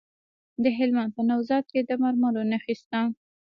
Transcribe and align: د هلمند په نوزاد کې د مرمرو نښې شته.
د 0.63 0.65
هلمند 0.77 1.11
په 1.15 1.21
نوزاد 1.29 1.65
کې 1.73 1.81
د 1.89 1.91
مرمرو 2.03 2.41
نښې 2.51 2.75
شته. 2.81 2.99